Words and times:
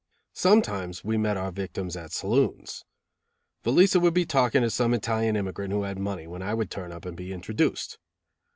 Sometimes 0.33 1.03
we 1.03 1.15
met 1.15 1.37
our 1.37 1.51
victims 1.51 1.95
at 1.95 2.11
saloons. 2.11 2.85
Velica 3.63 4.01
would 4.01 4.15
be 4.15 4.25
talking 4.25 4.63
to 4.63 4.71
some 4.71 4.95
Italian 4.95 5.35
immigrant 5.35 5.71
who 5.71 5.83
had 5.83 5.99
money, 5.99 6.25
when 6.25 6.41
I 6.41 6.55
would 6.55 6.71
turn 6.71 6.91
up 6.91 7.05
and 7.05 7.15
be 7.15 7.31
introduced. 7.31 7.99